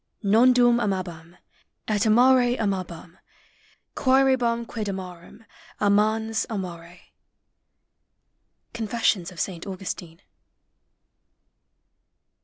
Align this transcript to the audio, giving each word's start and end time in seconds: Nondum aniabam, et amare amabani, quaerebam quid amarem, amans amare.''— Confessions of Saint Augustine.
Nondum 0.23 0.79
aniabam, 0.79 1.37
et 1.87 2.07
amare 2.07 2.57
amabani, 2.57 3.19
quaerebam 3.93 4.65
quid 4.67 4.87
amarem, 4.89 5.45
amans 5.79 6.43
amare.''— 6.49 7.01
Confessions 8.73 9.31
of 9.31 9.39
Saint 9.39 9.67
Augustine. 9.67 10.23